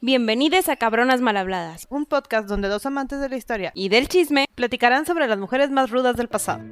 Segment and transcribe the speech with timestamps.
[0.00, 4.44] Bienvenidos a Cabronas Malhabladas un podcast donde dos amantes de la historia y del chisme.
[4.54, 6.62] platicarán sobre las mujeres más rudas del pasado.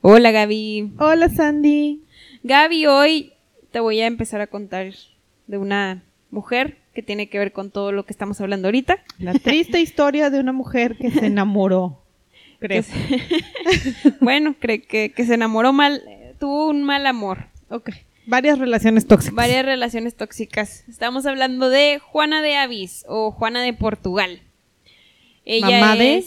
[0.00, 0.92] Hola Gaby.
[1.00, 2.04] Hola Sandy.
[2.44, 3.32] Gaby, hoy
[3.72, 4.92] te voy a empezar a contar
[5.48, 9.02] de una mujer que tiene que ver con todo lo que estamos hablando ahorita.
[9.18, 12.02] La triste historia de una mujer que se enamoró.
[12.58, 12.82] Creo.
[12.82, 12.92] Se-
[14.20, 16.02] bueno, cree que, que se enamoró mal,
[16.38, 17.46] tuvo un mal amor.
[17.70, 17.90] Ok.
[18.26, 19.34] Varias relaciones tóxicas.
[19.34, 20.84] Varias relaciones tóxicas.
[20.88, 24.42] Estamos hablando de Juana de Avis o Juana de Portugal.
[25.46, 26.18] Ella ¿Mamá de?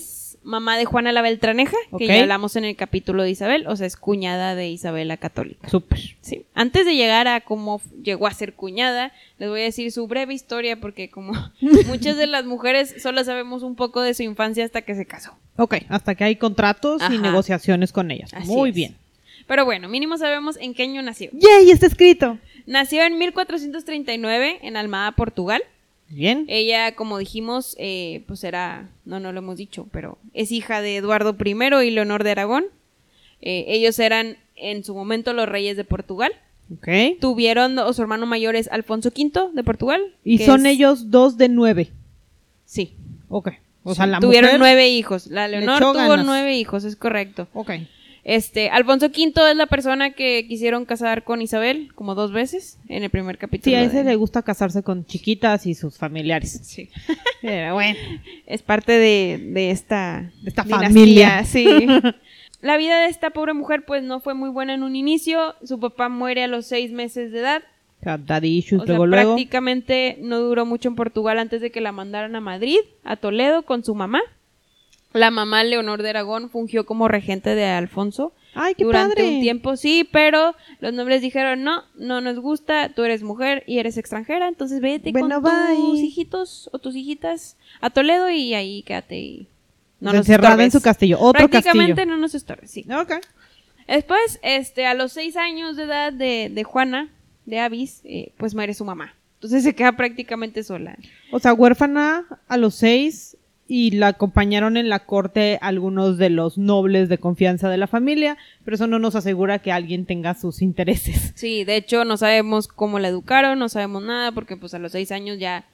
[0.43, 3.87] Mamá de Juana la Beltraneja, que ya hablamos en el capítulo de Isabel, o sea,
[3.87, 5.69] es cuñada de Isabel la Católica.
[5.69, 5.99] Súper.
[6.21, 6.45] Sí.
[6.53, 10.33] Antes de llegar a cómo llegó a ser cuñada, les voy a decir su breve
[10.33, 11.33] historia porque como
[11.87, 15.35] muchas de las mujeres solo sabemos un poco de su infancia hasta que se casó.
[15.55, 17.13] Ok, hasta que hay contratos Ajá.
[17.13, 18.33] y negociaciones con ellas.
[18.33, 18.75] Así Muy es.
[18.75, 18.97] bien.
[19.47, 21.29] Pero bueno, mínimo sabemos en qué año nació.
[21.33, 21.69] ¡Yay!
[21.71, 22.37] Está escrito.
[22.65, 25.61] Nació en 1439 en Almada, Portugal.
[26.13, 26.45] Bien.
[26.47, 30.97] Ella, como dijimos, eh, pues era, no, no lo hemos dicho, pero es hija de
[30.97, 32.65] Eduardo I y Leonor de Aragón.
[33.41, 36.31] Eh, ellos eran en su momento los reyes de Portugal.
[36.71, 36.87] Ok.
[37.19, 40.01] Tuvieron, o su hermano mayor es Alfonso V de Portugal.
[40.23, 41.89] Y son es- ellos dos de nueve.
[42.65, 42.93] Sí.
[43.29, 43.49] Ok.
[43.83, 44.59] O sea, la Tuvieron mujer...
[44.59, 45.27] nueve hijos.
[45.27, 46.25] La le Leonor tuvo ganas.
[46.25, 47.47] nueve hijos, es correcto.
[47.53, 47.71] Ok.
[48.25, 53.03] Este, Alfonso V es la persona que quisieron casar con Isabel como dos veces en
[53.03, 53.69] el primer capítulo.
[53.71, 56.61] Sí, a de- ese le gusta casarse con chiquitas y sus familiares.
[56.63, 56.89] Sí.
[57.41, 57.99] Pero bueno.
[58.47, 61.43] Es parte de, de esta, De esta dinastía, familia.
[61.45, 61.65] Sí.
[62.61, 65.53] La vida de esta pobre mujer pues no fue muy buena en un inicio.
[65.63, 67.61] Su papá muere a los seis meses de edad.
[68.01, 69.29] Daddy issues O sea, luego, luego.
[69.31, 73.63] prácticamente no duró mucho en Portugal antes de que la mandaran a Madrid, a Toledo,
[73.63, 74.19] con su mamá.
[75.13, 79.35] La mamá Leonor de Aragón fungió como regente de Alfonso Ay, qué durante padre.
[79.35, 83.79] un tiempo, sí, pero los nobles dijeron, no, no nos gusta, tú eres mujer y
[83.79, 88.83] eres extranjera, entonces vete Bueno, con tus hijitos o tus hijitas a Toledo y ahí
[88.83, 89.47] quédate y
[89.99, 91.17] no nos en su castillo.
[91.19, 92.15] Otro Prácticamente castillo.
[92.15, 92.85] no nos estorbes, sí.
[92.93, 93.13] Ok.
[93.87, 97.09] Después, este, a los seis años de edad de, de Juana,
[97.45, 99.15] de Avis, eh, pues muere su mamá.
[99.35, 100.97] Entonces se queda prácticamente sola.
[101.31, 103.37] O sea, huérfana a los seis
[103.75, 108.37] y la acompañaron en la corte algunos de los nobles de confianza de la familia,
[108.63, 111.33] pero eso no nos asegura que alguien tenga sus intereses.
[111.33, 114.91] Sí, de hecho no sabemos cómo la educaron, no sabemos nada, porque pues a los
[114.91, 115.65] seis años ya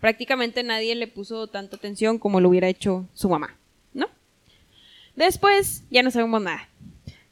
[0.00, 3.56] prácticamente nadie le puso tanta atención como lo hubiera hecho su mamá,
[3.94, 4.08] ¿no?
[5.14, 6.68] Después ya no sabemos nada.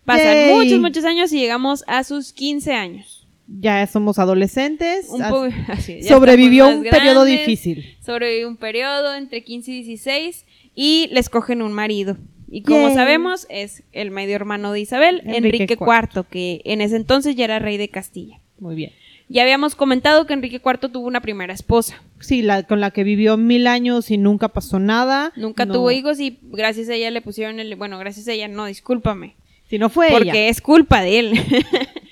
[0.05, 0.55] Pasan Yay.
[0.55, 3.24] muchos, muchos años y llegamos a sus 15 años.
[3.47, 5.07] Ya somos adolescentes.
[5.11, 7.97] Un as- po- así, ya sobrevivió un más periodo grandes, difícil.
[8.05, 10.45] Sobrevivió un periodo entre 15 y 16
[10.75, 12.17] y les cogen un marido.
[12.51, 16.95] Y como sabemos, es el medio hermano de Isabel, Enrique Enrique IV, que en ese
[16.97, 18.39] entonces ya era rey de Castilla.
[18.61, 18.93] Muy bien.
[19.29, 22.01] Ya habíamos comentado que Enrique IV tuvo una primera esposa.
[22.21, 25.33] Sí, la con la que vivió mil años y nunca pasó nada.
[25.35, 25.73] Nunca No.
[25.75, 27.75] tuvo hijos y gracias a ella le pusieron el...
[27.75, 29.35] Bueno, gracias a ella, no, discúlpame.
[29.69, 30.49] Si no fue porque ella.
[30.49, 31.33] es culpa de él.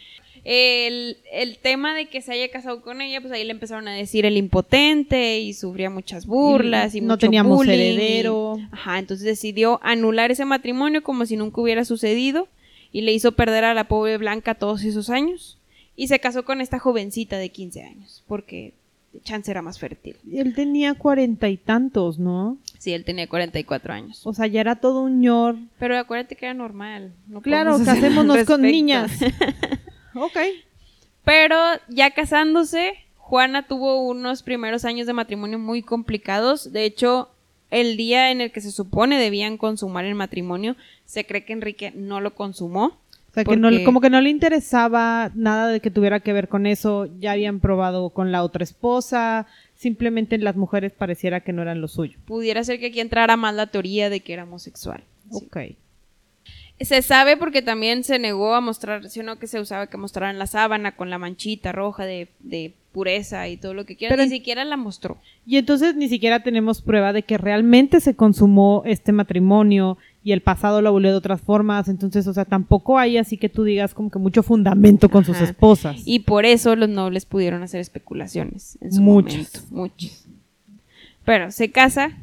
[0.44, 3.92] el, el tema de que se haya casado con ella, pues ahí le empezaron a
[3.92, 8.58] decir el impotente y sufría muchas burlas y, no mucho teníamos bullying y- heredero.
[8.72, 12.48] Ajá, entonces decidió anular ese matrimonio como si nunca hubiera sucedido
[12.92, 15.58] y le hizo perder a la pobre Blanca todos esos años
[15.94, 18.72] y se casó con esta jovencita de 15 años porque
[19.24, 20.16] chance era más fértil.
[20.32, 22.56] Él tenía cuarenta y tantos, ¿no?
[22.78, 24.22] Sí, él tenía 44 años.
[24.26, 25.56] O sea, ya era todo un ñor.
[25.78, 27.12] Pero acuérdate que era normal.
[27.28, 29.12] no Claro, casémonos con niñas.
[30.14, 30.38] ok.
[31.24, 31.56] Pero
[31.88, 36.72] ya casándose, Juana tuvo unos primeros años de matrimonio muy complicados.
[36.72, 37.30] De hecho,
[37.70, 41.92] el día en el que se supone debían consumar el matrimonio, se cree que Enrique
[41.94, 42.98] no lo consumó.
[43.30, 46.34] O sea, que no, Porque- como que no le interesaba nada de que tuviera que
[46.34, 47.08] ver con eso.
[47.18, 49.46] Ya habían probado con la otra esposa.
[49.74, 52.18] Simplemente las mujeres pareciera que no eran lo suyo.
[52.26, 55.02] Pudiera ser que aquí entrara más la teoría de que era homosexual.
[55.30, 55.46] Sí.
[55.46, 55.56] Ok.
[56.84, 60.46] Se sabe porque también se negó a mostrar, sino que se usaba que mostraran la
[60.46, 64.16] sábana con la manchita roja de, de pureza y todo lo que quieran.
[64.16, 65.18] Pero- Ni siquiera la mostró.
[65.46, 70.40] Y entonces ni siquiera tenemos prueba de que realmente se consumó este matrimonio y el
[70.40, 71.88] pasado lo abolió de otras formas.
[71.88, 75.40] Entonces, o sea, tampoco hay así que tú digas como que mucho fundamento con sus
[75.40, 75.96] esposas.
[76.04, 78.78] Y por eso los nobles pudieron hacer especulaciones.
[78.80, 79.34] En su Muchas.
[79.34, 80.26] momento, muchas.
[81.24, 82.16] Pero se casa,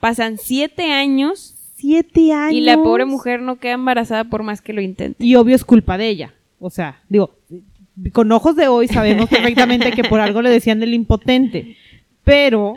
[0.00, 1.53] pasan siete años
[1.84, 2.54] Siete años.
[2.54, 5.22] y la pobre mujer no queda embarazada por más que lo intente.
[5.22, 6.32] Y obvio es culpa de ella.
[6.58, 7.34] O sea, digo,
[8.12, 11.76] con ojos de hoy sabemos perfectamente que por algo le decían el impotente.
[12.24, 12.74] Pero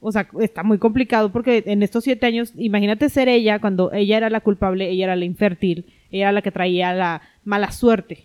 [0.00, 4.16] O sea, está muy complicado porque en estos siete años, imagínate ser ella cuando ella
[4.16, 8.24] era la culpable, ella era la infértil, ella era la que traía la mala suerte.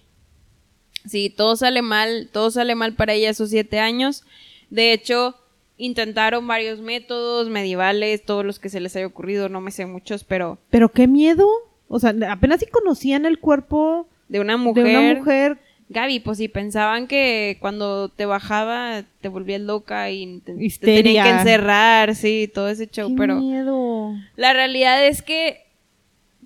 [1.05, 4.23] Sí, todo sale mal, todo sale mal para ella esos siete años.
[4.69, 5.35] De hecho,
[5.77, 10.23] intentaron varios métodos medievales, todos los que se les haya ocurrido, no me sé muchos,
[10.23, 10.57] pero...
[10.69, 11.47] Pero qué miedo.
[11.87, 14.83] O sea, apenas si conocían el cuerpo de una mujer.
[14.85, 15.57] De una mujer.
[15.87, 21.41] Gaby, pues si pensaban que cuando te bajaba te volvías loca y te, tenían que
[21.41, 24.13] encerrar, sí, todo ese show, Qué pero miedo.
[24.35, 25.65] la realidad es que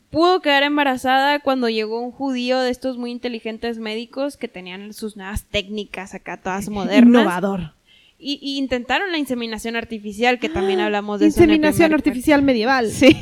[0.09, 5.15] pudo quedar embarazada cuando llegó un judío de estos muy inteligentes médicos que tenían sus
[5.15, 7.07] nuevas técnicas acá todas modernas.
[7.07, 7.78] Innovador.
[8.21, 12.89] Y, y intentaron la inseminación artificial, que también hablamos de Inseminación artificial medieval.
[12.89, 13.15] Sí.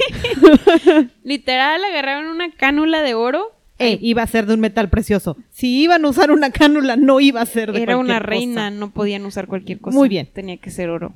[1.23, 3.51] Literal, agarraron una cánula de oro.
[3.79, 5.37] Eh, iba a ser de un metal precioso.
[5.51, 8.71] Si iban a usar una cánula, no iba a ser de Era una reina, cosa.
[8.71, 9.95] no podían usar cualquier cosa.
[9.95, 10.27] Muy bien.
[10.33, 11.13] Tenía que ser oro.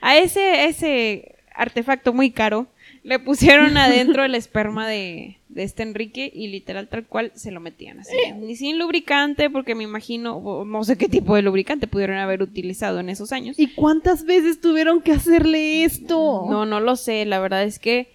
[0.00, 2.68] A ese, ese artefacto muy caro
[3.02, 7.58] le pusieron adentro el esperma de, de este Enrique y literal tal cual se lo
[7.58, 8.14] metían así.
[8.36, 13.00] Ni sin lubricante, porque me imagino, no sé qué tipo de lubricante pudieron haber utilizado
[13.00, 13.58] en esos años.
[13.58, 16.46] ¿Y cuántas veces tuvieron que hacerle esto?
[16.48, 17.24] No, no lo sé.
[17.24, 18.08] La verdad es que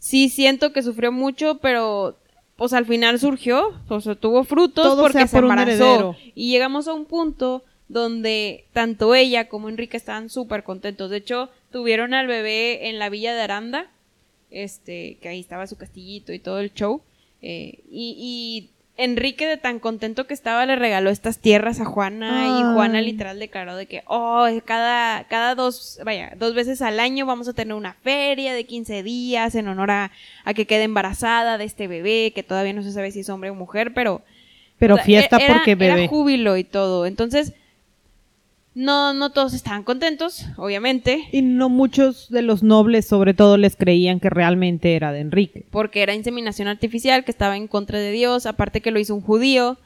[0.00, 2.18] sí siento que sufrió mucho, pero
[2.56, 6.16] pues al final surgió, o sea, tuvo frutos Todo porque se por embarazó.
[6.34, 11.08] Y llegamos a un punto donde tanto ella como Enrique estaban súper contentos.
[11.08, 13.92] De hecho, tuvieron al bebé en la villa de Aranda,
[14.54, 17.02] este, que ahí estaba su castillito y todo el show.
[17.42, 22.46] eh, y, y Enrique, de tan contento que estaba, le regaló estas tierras a Juana.
[22.46, 22.74] Y.
[22.74, 27.48] Juana literal declaró de que, oh, cada, cada dos, vaya, dos veces al año vamos
[27.48, 30.12] a tener una feria de 15 días en honor a,
[30.44, 33.50] a que quede embarazada de este bebé, que todavía no se sabe si es hombre
[33.50, 34.22] o mujer, pero
[34.78, 36.06] Pero fiesta era- porque Era bebé.
[36.06, 37.06] júbilo y todo.
[37.06, 37.52] Entonces,
[38.74, 43.76] no, no todos estaban contentos, obviamente, Y no muchos de los nobles, sobre todo, les
[43.76, 45.64] creían que realmente era de Enrique.
[45.70, 49.20] porque era inseminación artificial, que estaba en contra de Dios, aparte que lo hizo un
[49.20, 49.76] judío,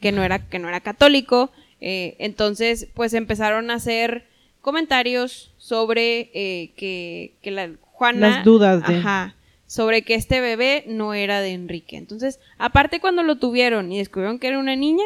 [0.00, 1.50] que no era, que no era católico.
[1.80, 4.24] eh, entonces, pues empezaron a hacer
[4.62, 8.28] comentarios sobre eh, que, que la Juana.
[8.28, 9.34] Las dudas de- Ajá.
[9.66, 11.96] Sobre que este bebé no era de Enrique.
[11.96, 15.04] Entonces, aparte cuando lo tuvieron y descubrieron que era una niña,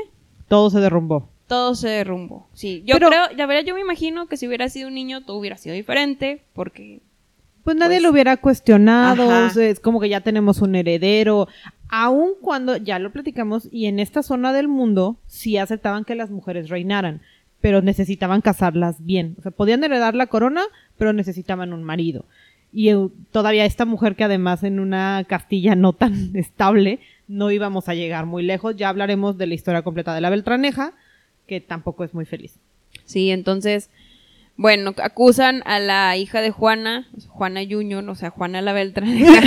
[0.48, 1.28] Todo se derrumbó.
[1.50, 2.48] Todo se derrumbó.
[2.54, 5.22] Sí, yo Pero- creo, la verdad yo me imagino que si hubiera sido un niño
[5.24, 7.00] todo hubiera sido diferente, porque
[7.64, 11.46] Pues nadie Pues- lo hubiera cuestionado, o sea, es como que ya tenemos un heredero,
[11.88, 16.30] aun cuando, ya lo platicamos, y en esta zona del mundo sí aceptaban que las
[16.30, 17.20] mujeres reinaran,
[17.60, 20.62] pero necesitaban casarlas bien, o sea, podían heredar la corona,
[20.96, 22.24] pero necesitaban un marido.
[22.72, 22.92] Y
[23.32, 28.24] todavía esta mujer que además en una Castilla no tan estable, no íbamos a llegar
[28.24, 30.94] muy lejos, ya hablaremos de la historia completa de la Beltraneja,
[31.50, 32.52] que tampoco es muy feliz.
[33.04, 33.90] sí, entonces,
[34.56, 39.42] bueno, acusan a la hija de Juana, Juana Junior, o sea, Juana la Beltraneja,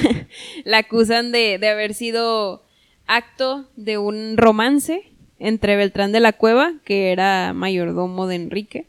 [0.64, 2.64] la acusan de, de haber sido
[3.06, 5.04] acto de un romance
[5.38, 8.88] entre Beltrán de la Cueva, que era mayordomo de Enrique,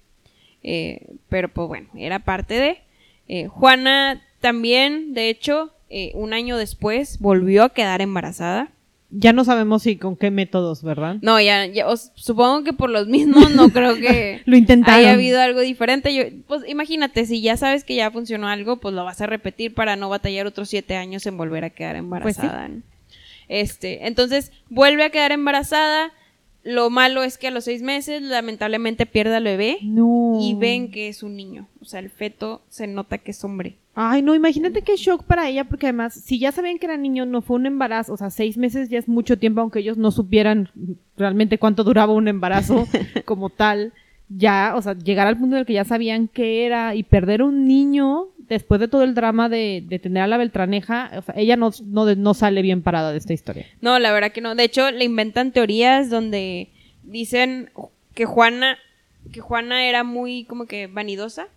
[0.63, 2.79] eh, pero pues bueno, era parte de...
[3.27, 8.69] eh, Juana también, de hecho, eh, un año después volvió a quedar embarazada.
[9.09, 11.15] Ya no sabemos si con qué métodos, ¿verdad?
[11.21, 14.99] No, ya, ya os- supongo que por los mismos no creo que Lo intentaron.
[14.99, 16.13] haya habido algo diferente.
[16.13, 19.73] Yo, pues imagínate, si ya sabes que ya funcionó algo, pues lo vas a repetir
[19.73, 22.67] para no batallar otros siete años en volver a quedar embarazada.
[22.67, 22.81] ¿no?
[23.47, 26.11] Este, entonces vuelve a quedar embarazada.
[26.67, 30.37] Lo malo es que a los seis meses lamentablemente pierde al bebé No.
[30.41, 31.67] y ven que es un niño.
[31.81, 33.77] O sea, el feto se nota que es hombre.
[33.95, 37.25] Ay, no, imagínate qué shock para ella, porque además, si ya sabían que era niño,
[37.25, 40.11] no fue un embarazo, o sea, seis meses ya es mucho tiempo, aunque ellos no
[40.11, 40.69] supieran
[41.17, 42.85] realmente cuánto duraba un embarazo
[43.25, 43.93] como tal,
[44.29, 47.41] ya, o sea, llegar al punto en el que ya sabían qué era y perder
[47.41, 51.35] un niño después de todo el drama de, de tener a la Beltraneja, o sea,
[51.37, 53.65] ella no, no, no sale bien parada de esta historia.
[53.81, 54.55] No, la verdad que no.
[54.55, 56.69] De hecho, le inventan teorías donde
[57.03, 57.69] dicen
[58.13, 58.77] que Juana,
[59.31, 61.47] que Juana era muy como que vanidosa.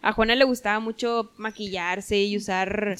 [0.00, 2.96] A Juana le gustaba mucho maquillarse y usar,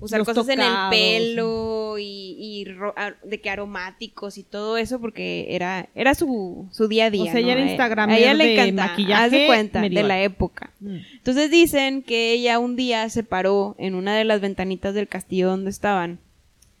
[0.00, 5.00] usar Los cosas en el pelo y, y ro- de que aromáticos y todo eso
[5.00, 7.22] porque era, era su, su día a día.
[7.22, 7.60] O sea, ella ¿no?
[7.60, 10.70] era Eh, instagramer a ella le encanta, maquillaje haz de cuenta, de la época.
[10.82, 15.48] Entonces dicen que ella un día se paró en una de las ventanitas del castillo
[15.48, 16.18] donde estaban,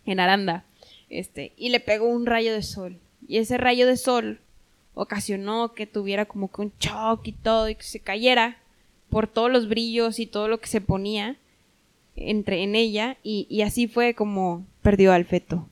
[0.04, 0.64] en Aranda,
[1.08, 2.98] este, y le pegó un rayo de sol.
[3.26, 4.40] Y ese rayo de sol
[4.94, 8.58] ocasionó que tuviera como que un shock y todo, y que se cayera
[9.08, 11.36] por todos los brillos y todo lo que se ponía
[12.16, 15.68] entre en ella, y, y así fue como perdió al feto.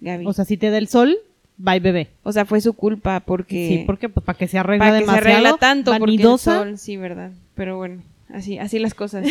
[0.00, 0.26] Gaby.
[0.26, 1.18] O sea, si te da el sol,
[1.56, 2.08] bye bebé.
[2.22, 3.68] O sea, fue su culpa porque...
[3.68, 6.58] Sí, porque pues, para que se arregla para que se arregla tanto porque el vanidosa.
[6.58, 7.32] sol, sí, verdad.
[7.54, 9.26] Pero bueno, así, así las cosas.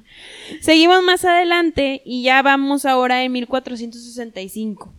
[0.60, 4.92] Seguimos más adelante y ya vamos ahora en 1465.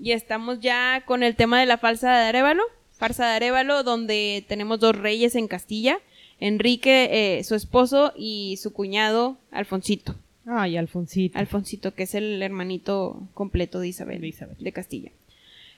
[0.00, 2.62] Y estamos ya con el tema de la falsa de Arevalo,
[2.92, 5.98] farsa de Arevalo, donde tenemos dos reyes en Castilla,
[6.38, 10.14] Enrique, eh, su esposo, y su cuñado, Alfonsito.
[10.50, 11.38] Ay, Alfonsito.
[11.38, 14.56] Alfonsito, que es el hermanito completo de Isabel, De Isabel.
[14.58, 15.12] de Castilla.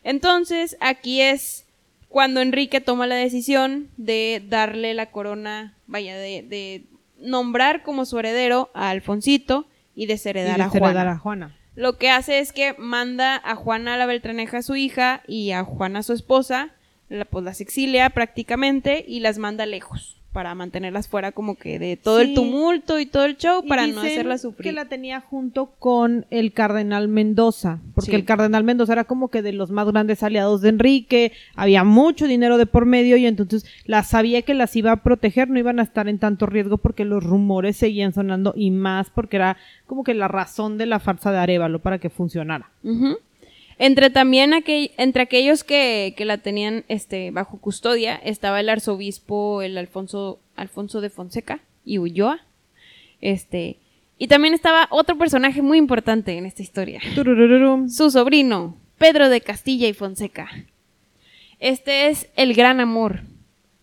[0.04, 1.66] Entonces, aquí es
[2.08, 6.84] cuando Enrique toma la decisión de darle la corona, vaya, de, de
[7.18, 11.12] nombrar como su heredero a Alfonsito y Y desheredar a desheredar Juana.
[11.12, 11.56] a Juana.
[11.76, 16.02] Lo que hace es que manda a Juana la Beltraneja, su hija, y a Juana,
[16.02, 16.70] su esposa,
[17.08, 21.96] la, pues las exilia prácticamente y las manda lejos para mantenerlas fuera como que de
[21.96, 22.28] todo Sí.
[22.28, 24.62] el tumulto y todo el show Y para no hacerlas sufrir.
[24.64, 28.16] que la tenía junto con el cardenal Mendoza, porque Sí.
[28.16, 32.26] el cardenal Mendoza era como que de los más grandes aliados de Enrique, había mucho
[32.28, 35.80] dinero de por medio y entonces la sabía que las iba a proteger, no iban
[35.80, 39.56] a estar en tanto riesgo porque los rumores seguían sonando y más porque era
[39.86, 42.70] como que la razón de la farsa de Arevalo para que funcionara.
[43.82, 49.62] Entre también aquel- entre aquellos que, que la tenían este, bajo custodia estaba el arzobispo,
[49.62, 52.40] el Alfonso, Alfonso de Fonseca y Ulloa.
[53.22, 53.78] Este,
[54.18, 57.00] y también estaba otro personaje muy importante en esta historia.
[57.14, 57.88] Turururum.
[57.88, 60.50] Su sobrino, Pedro de Castilla y Fonseca.
[61.58, 63.22] Este es el gran amor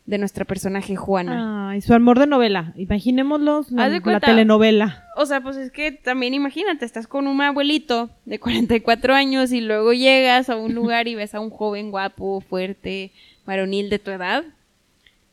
[0.07, 1.69] de nuestra personaje Juana.
[1.69, 2.73] Ay, su amor de novela.
[2.77, 5.05] Imaginémoslo, la, de la telenovela.
[5.17, 9.59] O sea, pues es que también imagínate, estás con un abuelito de 44 años y
[9.59, 13.11] luego llegas a un lugar y ves a un joven guapo, fuerte,
[13.45, 14.45] varonil de tu edad.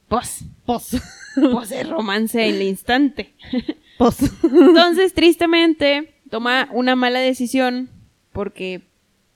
[0.09, 0.97] Pues, Pos.
[1.37, 3.33] pues es romance en el instante.
[3.99, 4.17] Pos.
[4.43, 7.91] Entonces, tristemente, toma una mala decisión
[8.33, 8.83] porque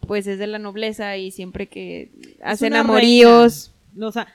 [0.00, 2.10] pues es de la nobleza y siempre que
[2.42, 3.72] hacen amoríos.
[4.00, 4.26] O sea,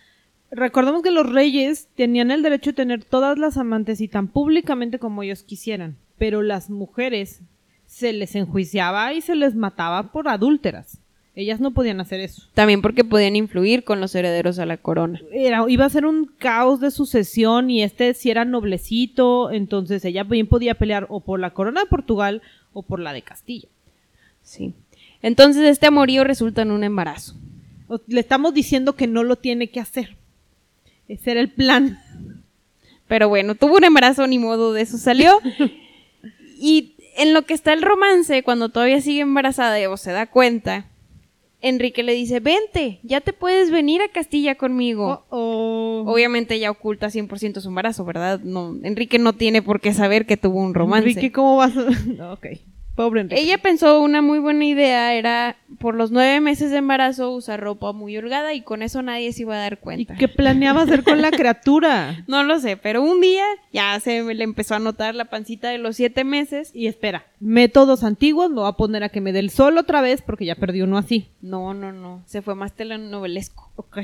[0.54, 5.00] recordemos que los reyes tenían el derecho de tener todas las amantes y tan públicamente
[5.00, 7.42] como ellos quisieran, pero las mujeres
[7.86, 11.00] se les enjuiciaba y se les mataba por adúlteras.
[11.36, 12.44] Ellas no podían hacer eso.
[12.54, 15.20] También porque podían influir con los herederos a la corona.
[15.32, 20.24] Era, iba a ser un caos de sucesión y este si era noblecito, entonces ella
[20.24, 23.68] bien podía pelear o por la corona de Portugal o por la de Castilla.
[24.44, 24.76] Sí.
[25.24, 27.36] Entonces este amorío resulta en un embarazo.
[28.08, 30.16] Le estamos diciendo que no lo tiene que hacer.
[31.14, 32.00] Ese era el plan.
[33.08, 35.40] Pero bueno, tuvo un embarazo, ni modo, de eso salió.
[36.60, 40.86] y en lo que está el romance, cuando todavía sigue embarazada o se da cuenta,
[41.62, 45.26] Enrique le dice, vente, ya te puedes venir a Castilla conmigo.
[45.30, 46.12] Oh, oh.
[46.12, 48.40] Obviamente ella oculta 100% su embarazo, ¿verdad?
[48.42, 51.10] No, Enrique no tiene por qué saber que tuvo un romance.
[51.10, 51.78] Enrique, ¿cómo vas?
[51.78, 51.86] a-
[52.18, 52.48] No, ok.
[52.96, 53.42] Pobre Enrique.
[53.42, 57.92] Ella pensó una muy buena idea, era por los nueve meses de embarazo usar ropa
[57.92, 60.16] muy holgada y con eso nadie se iba a dar ¿Y cuenta.
[60.16, 62.24] qué planeaba hacer con la criatura?
[62.28, 65.80] No lo sé, pero un día ya se le empezó a notar la pancita de
[65.80, 66.70] los siete meses.
[66.76, 70.02] Y espera, métodos antiguos, lo va a poner a que me dé el sol otra
[70.02, 71.30] vez porque ya perdió uno así.
[71.42, 73.72] No, no, no, se fue más telenovelesco.
[73.76, 73.98] Ok.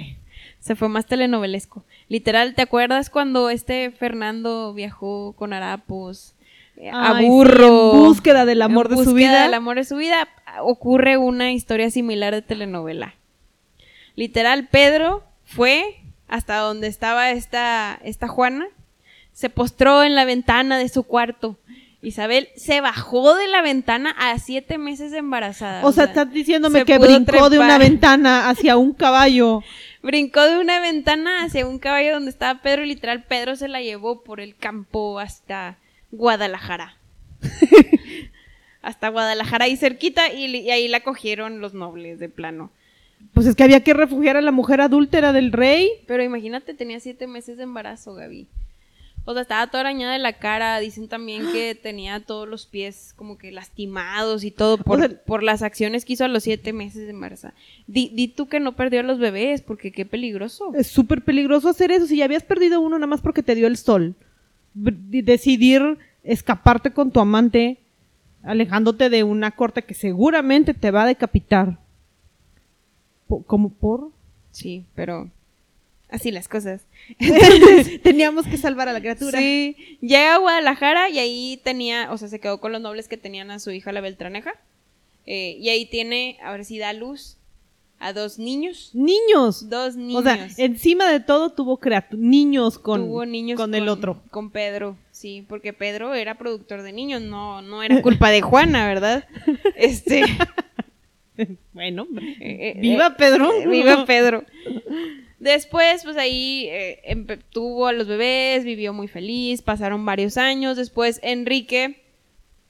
[0.60, 1.86] Se fue más telenovelesco.
[2.08, 6.34] Literal, ¿te acuerdas cuando este Fernando viajó con harapos?
[6.80, 7.94] Eh, a Ay, sí, burro.
[7.94, 9.44] en búsqueda del amor En de su búsqueda vida.
[9.44, 10.28] del amor de su vida.
[10.62, 13.16] Ocurre una historia similar de telenovela.
[14.16, 18.68] Literal, Pedro fue hasta donde estaba esta, esta Juana,
[19.34, 21.58] se postró en la ventana de su cuarto.
[22.02, 25.86] Isabel se bajó de la ventana a siete meses embarazada.
[25.86, 29.64] O sea, estás diciéndome se que brincó de una ventana hacia un caballo.
[30.02, 33.82] Brincó de una ventana hacia un caballo donde estaba Pedro y literal Pedro se la
[33.82, 35.76] llevó por el campo hasta
[36.12, 36.96] Guadalajara.
[38.82, 42.72] hasta Guadalajara y cerquita y, ahí la cogieron los nobles de plano.
[43.34, 45.90] Pues es que había que refugiar a la mujer adúltera del rey.
[46.08, 48.48] Pero imagínate, tenía siete meses de embarazo, Gaby.
[49.26, 50.80] O sea, estaba toda arañada de la cara.
[50.80, 55.24] Dicen también que tenía todos los pies como que lastimados y todo por, O sea-
[55.26, 57.50] por las acciones que hizo a los siete meses de embarazo.
[57.88, 60.72] Di, di tú que no perdió a los bebés, porque qué peligroso.
[60.74, 62.08] Es súper peligroso hacer eso.
[62.08, 64.16] Si ya habías perdido uno nada más porque te dio el sol.
[64.74, 67.78] Decidir escaparte con tu amante,
[68.44, 71.78] alejándote de una corte que seguramente te va a decapitar.
[73.46, 74.12] ¿Cómo por?
[74.52, 75.30] Sí, pero
[76.10, 76.86] así las cosas.
[78.04, 79.40] Teníamos que salvar a la criatura.
[79.40, 83.18] Sí, llega a Guadalajara y ahí tenía, o sea, se quedó con los nobles que
[83.18, 84.54] tenían a su hija la Beltraneja.
[85.26, 87.39] Eh, y ahí tiene, ahora sí da luz
[88.00, 88.92] a dos niños.
[88.94, 89.70] Niños.
[89.70, 90.22] Dos niños.
[90.22, 91.80] O sea, encima de todo tuvo
[92.12, 94.24] niños con, Tuvo niños con el otro.
[94.32, 98.88] Con Pedro, sí, porque Pedro era productor de niños, no, no era culpa de Juana,
[98.88, 99.28] ¿verdad?
[99.76, 100.24] Este.
[101.74, 102.08] bueno,
[102.78, 103.52] viva Pedro.
[103.68, 104.46] viva Pedro.
[105.40, 110.78] Después, pues ahí eh, tuvo a los bebés, vivió muy feliz, pasaron varios años.
[110.78, 112.02] Después, Enrique,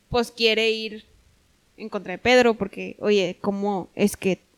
[0.10, 1.06] pues quiere ir
[1.78, 4.49] en contra de Pedro porque, oye, ¿cómo es que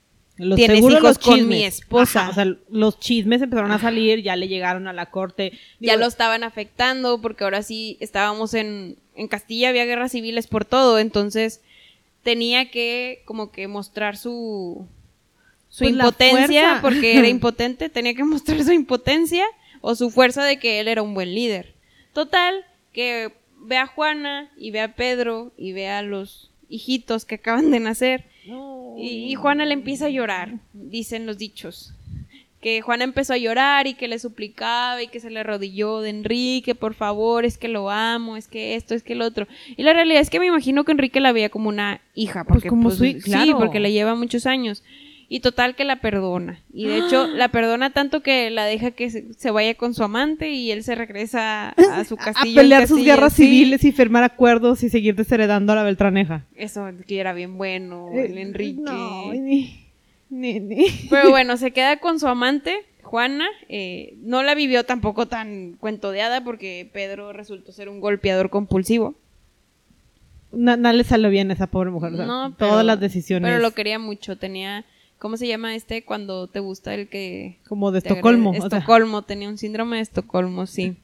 [0.41, 1.48] Los, Tienes hijos los con chismes.
[1.48, 2.21] mi esposa.
[2.21, 5.53] Ajá, o sea, los chismes empezaron a salir, ya le llegaron a la corte.
[5.79, 7.21] ya lo estaban afectando?
[7.21, 11.62] Porque ahora sí estábamos en, en Castilla, había guerras civiles por todo, entonces
[12.24, 14.88] tenía que como que mostrar su,
[15.69, 19.45] su Pues impotencia, porque era impotente, tenía que mostrar su impotencia
[19.81, 21.74] o su fuerza de que él era un buen líder.
[22.13, 27.36] Total, que ve a Juana y ve a Pedro y ve a los hijitos que
[27.36, 28.25] acaban de nacer.
[28.98, 31.93] Y, y Juana le empieza a llorar, dicen los dichos.
[32.62, 36.12] Que Juana empezó a llorar y que le suplicaba y que se le arrodilló de
[36.12, 39.48] Enrique, por favor, es que lo amo, es que esto, es que lo otro.
[39.75, 42.57] Y la realidad es que me imagino que Enrique la veía como una hija, Pues
[42.57, 44.83] porque como pues, su sí, porque le lleva muchos años.
[45.33, 46.59] Y total que la perdona.
[46.73, 50.50] Y de hecho la perdona tanto que la deja que se, vaya con su amante
[50.50, 52.59] y él se regresa a su a castillo.
[52.59, 53.43] en pelear sus guerras Sí.
[53.45, 56.45] civiles y firmar acuerdos y seguir desheredando a la Beltraneja.
[56.55, 58.81] Eso, que era bien bueno, el Eh, Enrique.
[58.81, 59.85] No, ni-
[60.29, 60.85] ni- ni.
[61.09, 63.45] Pero bueno, se queda con su amante, Juana.
[63.69, 69.15] eh, no la vivió tampoco tan cuentodeada porque Pedro resultó ser un golpeador compulsivo.
[70.51, 72.11] Nada le salió bien a esa pobre mujer.
[72.13, 73.50] o sea, No, pero- todas las decisiones.
[73.50, 74.38] Pero lo quería mucho.
[74.38, 74.83] Tenía,
[75.21, 76.03] ¿cómo se llama este?
[76.03, 77.57] Cuando te gusta el que...
[77.69, 78.49] como de Estocolmo.
[78.51, 80.95] agrede- o sea, Estocolmo, tenía un síndrome de Estocolmo, sí.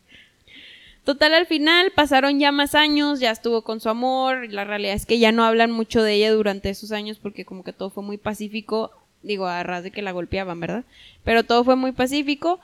[1.03, 4.51] Total, al final pasaron ya más años, ya estuvo con su amor.
[4.51, 7.63] La realidad es que ya no hablan mucho de ella durante esos años porque como
[7.63, 8.91] que todo fue muy pacífico.
[9.23, 10.83] Digo, a ras de que la golpeaban, ¿verdad?
[11.23, 12.59] Pero todo fue muy pacífico.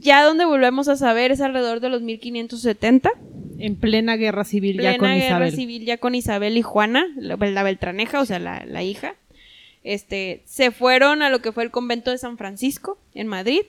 [0.00, 3.10] Ya donde volvemos a saber es alrededor de los 1570.
[3.58, 5.52] en plena guerra civil Plena ya con guerra Isabel.
[5.54, 9.14] civil ya con Isabel y Juana, la, la Beltraneja, o sea, la, la hija.
[9.90, 13.62] Este, se fueron a lo que fue el convento de San Francisco en Madrid.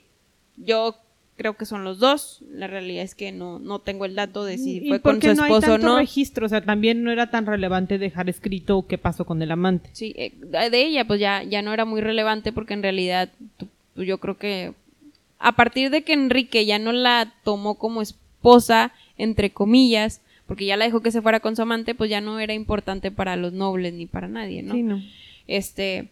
[0.58, 0.98] Yo
[1.38, 2.42] creo que son los dos.
[2.52, 5.28] La realidad es que no, no tengo el dato de si ¿Y fue con su
[5.34, 5.98] no hay esposo o tanto no.
[5.98, 6.46] registro?
[6.46, 9.92] O sea, también no era tan relevante dejar escrito qué pasó con el amante.
[9.94, 13.70] Sí, eh, de ella pues ya, ya no era muy relevante porque en realidad tu-
[14.04, 14.74] yo creo que
[15.38, 20.76] a partir de que Enrique ya no la tomó como esposa, entre comillas, porque ya
[20.76, 23.54] la dejó que se fuera con su amante, pues ya no era importante para los
[23.54, 24.74] nobles ni para nadie, ¿no?
[24.74, 25.02] Sí, no.
[25.50, 26.10] Este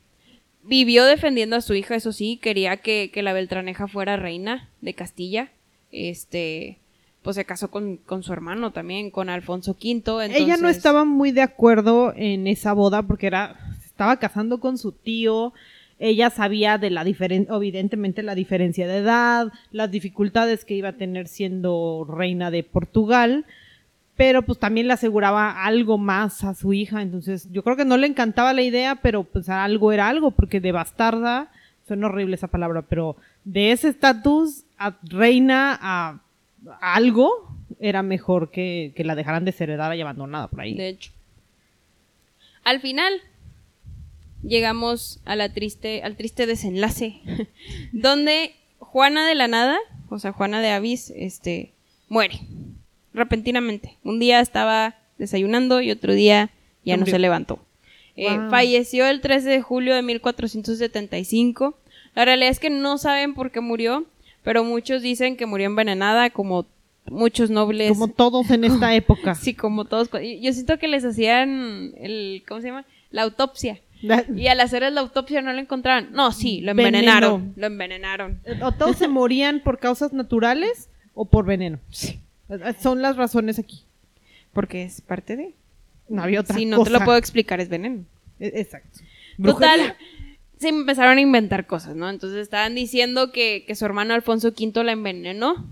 [0.64, 4.94] vivió defendiendo a su hija, eso sí, quería que, que la Beltraneja fuera reina de
[4.94, 5.52] Castilla.
[5.92, 6.80] Este,
[7.22, 10.26] pues se casó con, con su hermano también, con Alfonso V.
[10.36, 14.78] Ella no estaba muy de acuerdo en esa boda porque era se estaba casando con
[14.78, 15.54] su tío.
[16.00, 20.98] Ella sabía de la diferencia, evidentemente la diferencia de edad, las dificultades que iba a
[20.98, 23.46] tener siendo reina de Portugal,
[24.18, 27.98] pero pues también le aseguraba algo más a su hija, entonces yo creo que no
[27.98, 31.52] le encantaba la idea, pero pues algo era algo, porque de bastarda,
[31.88, 36.20] suena horrible esa palabra, pero de ese estatus a reina a,
[36.82, 40.74] algo era mejor que, que la dejaran desheredada y abandonada por ahí.
[40.74, 41.12] De hecho.
[42.64, 43.14] Al final
[44.42, 47.22] llegamos a la triste, al triste desenlace,
[47.92, 49.78] donde Juana de la Nada,
[50.10, 51.72] o sea, Juana de Avis, este,
[52.10, 52.40] muere
[53.18, 53.98] repentinamente.
[54.04, 56.50] Un día estaba desayunando y otro día
[56.86, 57.60] ya no se levantó.
[58.16, 58.50] Eh, Wow.
[58.50, 61.78] falleció el 13 de julio de 1475.
[62.16, 64.06] La realidad es que no saben por qué murió,
[64.44, 66.66] pero muchos dicen que murió envenenada, como
[67.10, 67.90] muchos nobles.
[67.90, 69.36] Como todos en esta época.
[69.36, 70.10] Sí, como todos.
[70.42, 72.86] Yo siento que les hacían el, ¿cómo se llama?
[73.12, 73.80] La autopsia.
[74.02, 76.10] La- Y al hacer la autopsia no lo encontraron.
[76.12, 76.98] No, sí, lo Veneno.
[76.98, 77.54] envenenaron.
[77.56, 78.42] Lo envenenaron.
[78.64, 81.80] O todos se morían por causas naturales o por veneno.
[82.82, 83.84] Son las razones aquí.
[84.54, 85.54] Porque es parte de.
[86.10, 86.92] No había otra Si no cosa.
[86.92, 88.06] te lo puedo explicar, es veneno.
[88.40, 89.00] E- Exacto.
[89.44, 89.96] Total,
[90.58, 92.10] se empezaron a inventar cosas, ¿no?
[92.10, 95.68] Entonces estaban diciendo que, que su hermano Alfonso V la envenenó.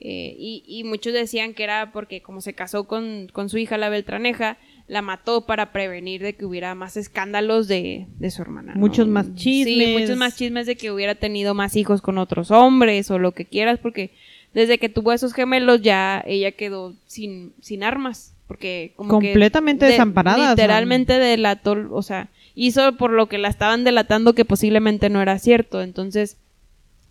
[0.00, 3.78] eh, y, y muchos decían que era porque como se casó con, con su hija
[3.78, 8.74] la Beltraneja, la mató para prevenir de que hubiera más escándalos de, de su hermana.
[8.74, 8.80] ¿no?
[8.80, 10.00] Muchos más Sí, chismes.
[10.00, 13.44] muchos más chismes de que hubiera tenido más hijos con otros hombres o lo que
[13.46, 14.10] quieras, porque
[14.54, 18.32] desde que tuvo esos gemelos ya ella quedó sin, sin armas.
[18.46, 20.50] Porque como que Completamente de- desamparada.
[20.50, 25.38] Literalmente delató, o sea, hizo por lo que la estaban delatando que posiblemente no era
[25.38, 25.82] cierto.
[25.82, 26.36] Entonces,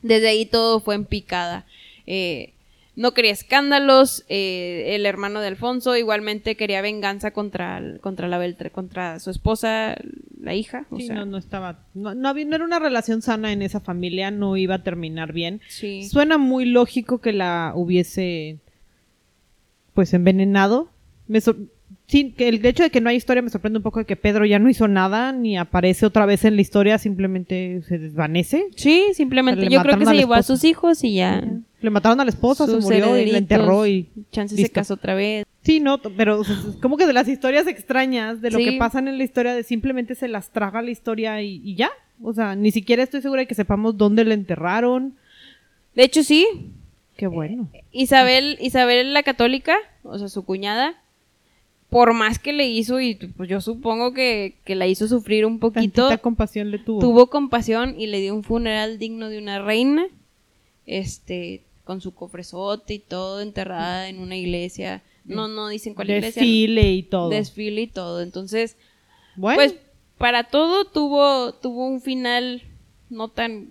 [0.01, 1.65] desde ahí todo fue en picada.
[2.07, 2.51] Eh,
[2.99, 4.25] no quería escándalos.
[4.27, 9.95] eh, el hermano de Alfonso igualmente quería venganza contra, contra la Beltre, contra su esposa,
[10.41, 10.85] la hija.
[10.89, 11.85] O Sí, sea, no, no estaba.
[11.93, 15.31] No, no había- no era una relación sana en esa familia, no iba a terminar
[15.33, 15.61] bien.
[15.69, 16.03] sí.
[16.09, 18.57] Suena muy lógico que la hubiese.
[19.93, 20.89] Pues envenenado.
[21.27, 21.39] Me
[22.07, 24.15] sí, que el hecho de que no hay historia me sorprende un poco de que
[24.15, 28.65] Pedro ya no hizo nada, ni aparece otra vez en la historia, simplemente se desvanece.
[28.75, 29.61] Sí, simplemente.
[29.65, 31.43] Le Yo creo que se llevó a sus hijos y ya.
[31.81, 34.09] Le mataron a la esposa, se murió y la enterró y...
[34.31, 35.45] Chance se casó otra vez.
[35.63, 38.65] Sí, no, pero o sea, es como que de las historias extrañas, de lo Sí.
[38.65, 41.89] que pasan en la historia, de simplemente se las traga la historia y, y ya.
[42.21, 45.15] O sea, ni siquiera estoy segura de que sepamos dónde la enterraron.
[45.95, 46.45] De hecho, sí.
[47.17, 47.69] Qué bueno.
[47.91, 51.01] Isabel, Isabel la católica, o sea, su cuñada,
[51.89, 55.59] por más que le hizo, y pues yo supongo que, que la hizo sufrir un
[55.59, 56.99] poquito, Tantita compasión le tuvo.
[56.99, 60.05] tuvo compasión y le dio un funeral digno de una reina,
[60.85, 65.01] este, con su cofrezote y todo, enterrada en una iglesia.
[65.25, 66.39] No, no dicen cuál iglesia.
[66.39, 67.29] Desfile y todo.
[67.29, 68.21] Desfile y todo.
[68.21, 68.77] Entonces,
[69.35, 69.73] bueno, pues
[70.19, 72.61] para todo tuvo, tuvo un final
[73.09, 73.69] no tan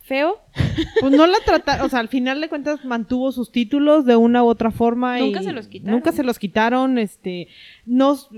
[0.00, 0.40] feo.
[1.00, 4.42] pues no la trataron, o sea, al final de cuentas mantuvo sus títulos de una
[4.42, 5.16] u otra forma.
[5.18, 5.94] Nunca y se los quitaron.
[5.94, 7.46] Nunca se los quitaron, este,
[7.86, 8.28] nos,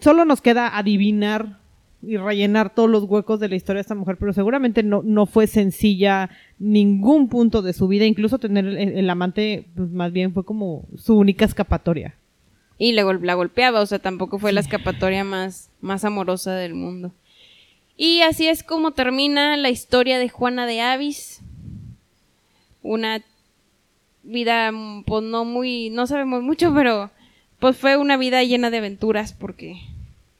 [0.00, 1.57] solo nos queda adivinar
[2.02, 5.26] y rellenar todos los huecos de la historia de esta mujer, pero seguramente no, no
[5.26, 10.32] fue sencilla ningún punto de su vida, incluso tener el, el amante, pues más bien
[10.32, 12.14] fue como su única escapatoria.
[12.78, 17.12] Y la golpeaba, o sea, tampoco fue la escapatoria más, más amorosa del mundo.
[17.96, 21.40] Y así es como termina la historia de Juana de Avis.
[22.82, 23.24] Una
[24.22, 24.70] vida,
[25.04, 27.10] pues no muy, no sabemos mucho, pero
[27.58, 29.80] pues fue una vida llena de aventuras porque